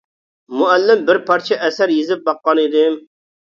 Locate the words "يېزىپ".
1.99-2.27